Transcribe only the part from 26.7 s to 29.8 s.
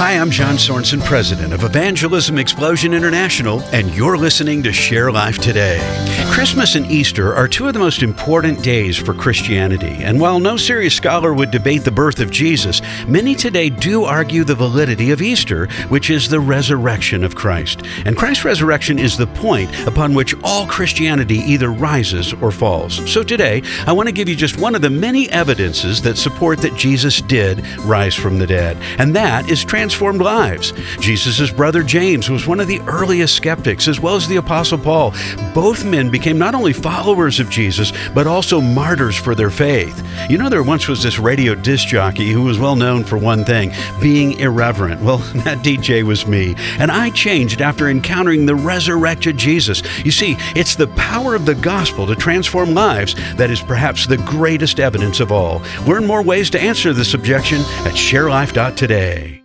Jesus did rise from the dead, and that is